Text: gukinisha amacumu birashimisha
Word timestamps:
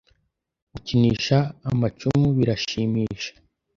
gukinisha 0.71 1.37
amacumu 1.69 2.27
birashimisha 2.37 3.31